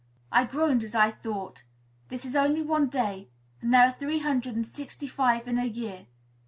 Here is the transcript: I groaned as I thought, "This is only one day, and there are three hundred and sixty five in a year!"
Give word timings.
I 0.31 0.45
groaned 0.45 0.83
as 0.83 0.95
I 0.95 1.11
thought, 1.11 1.63
"This 2.07 2.25
is 2.25 2.35
only 2.35 2.63
one 2.63 2.87
day, 2.87 3.29
and 3.61 3.71
there 3.71 3.81
are 3.87 3.91
three 3.93 4.17
hundred 4.17 4.55
and 4.55 4.65
sixty 4.65 5.05
five 5.05 5.47
in 5.47 5.59
a 5.59 5.65
year!" 5.65 6.07